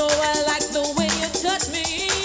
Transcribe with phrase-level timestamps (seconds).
[0.00, 2.19] know I like the way you touch me.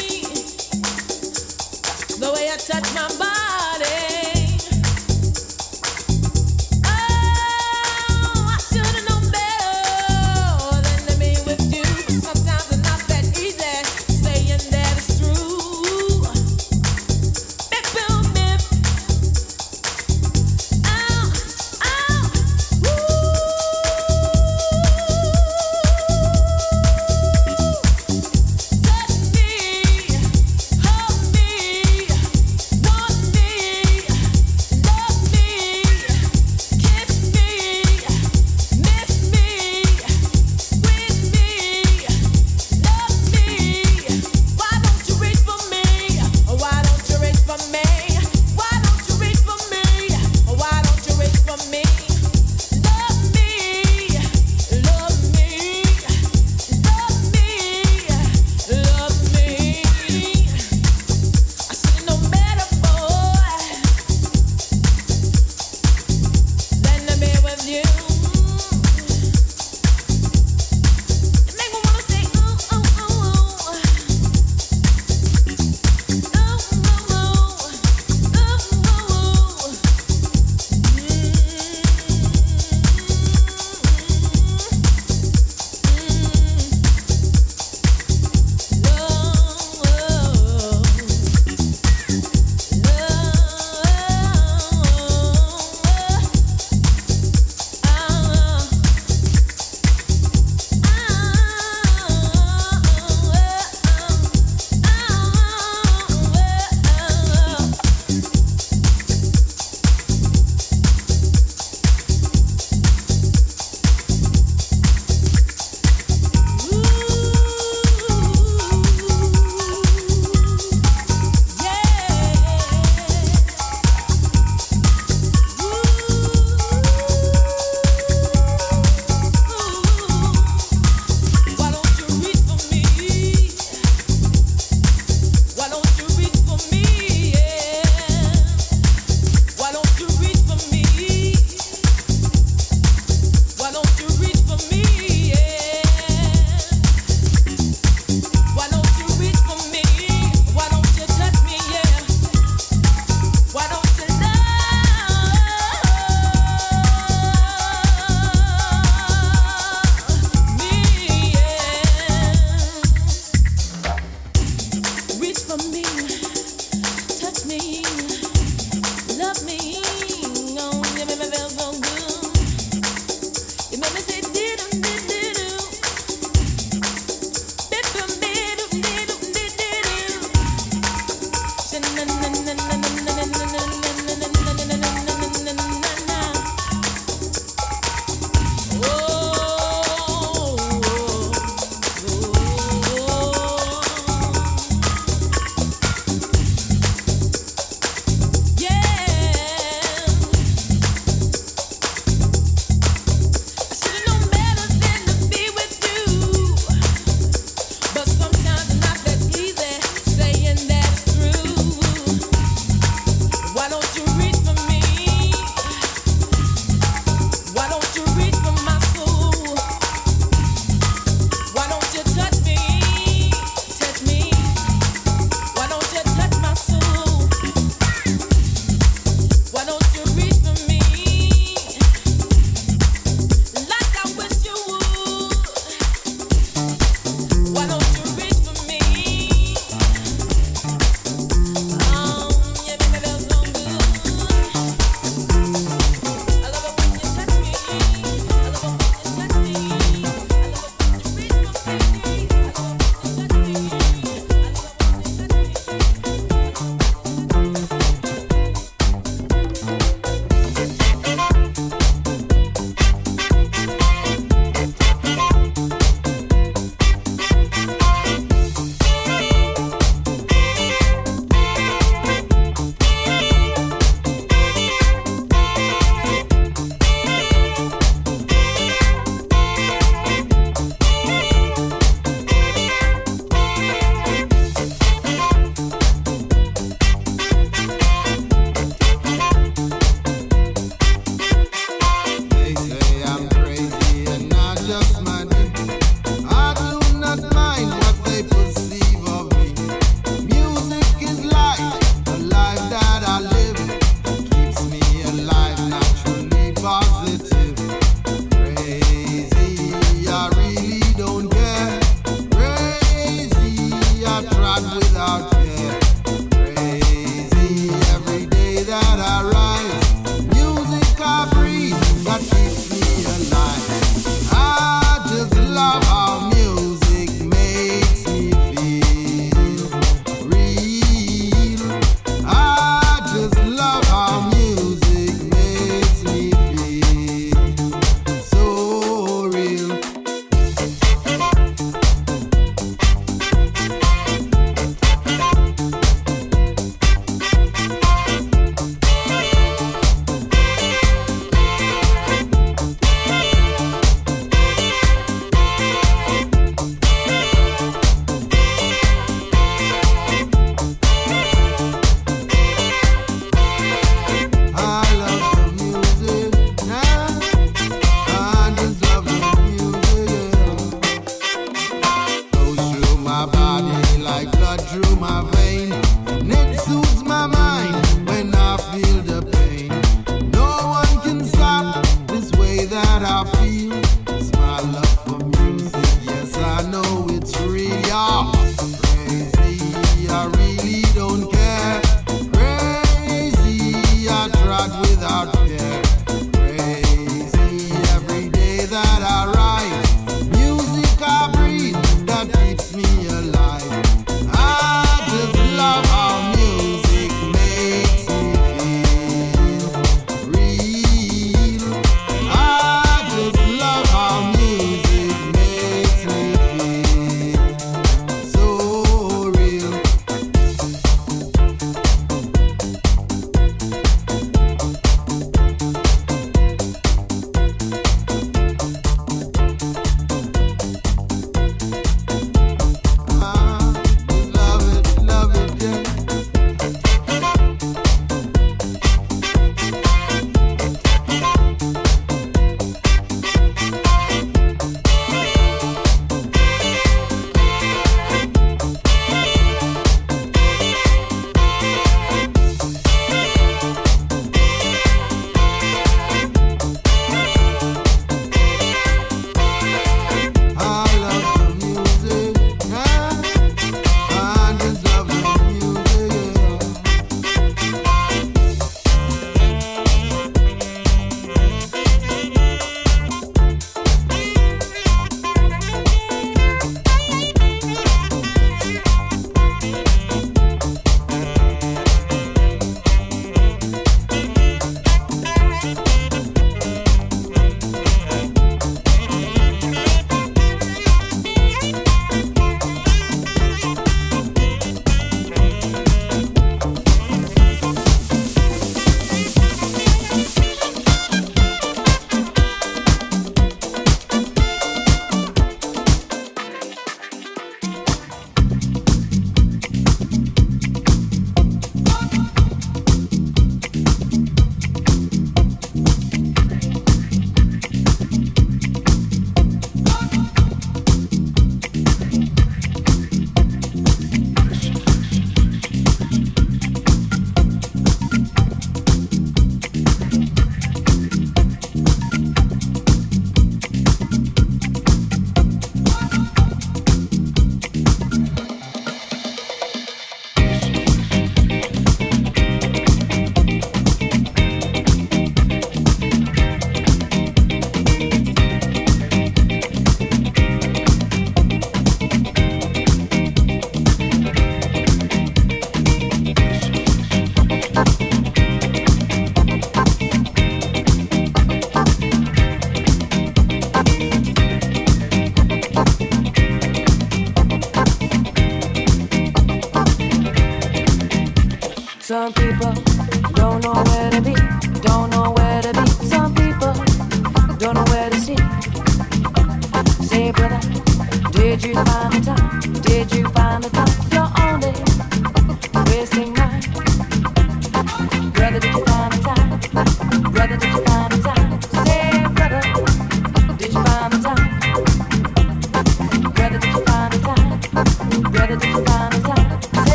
[572.58, 572.95] people.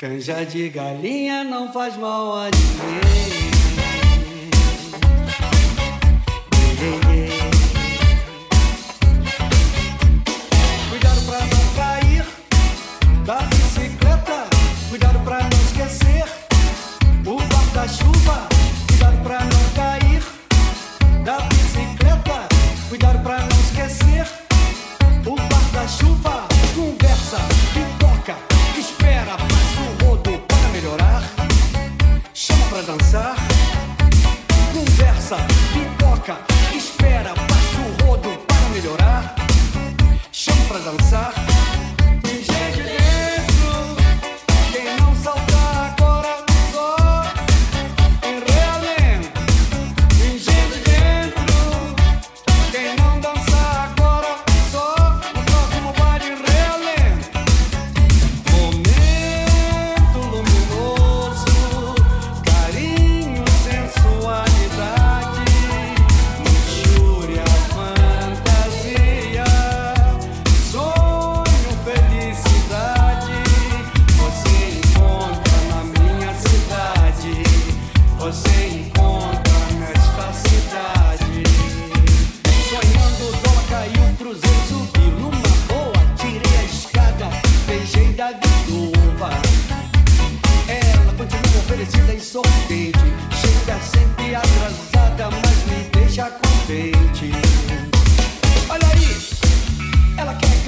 [0.00, 2.19] Canja de galinha não faz mal.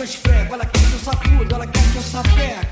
[0.06, 2.71] que eu ela quer que eu sacudo, ela quer que eu sapeco.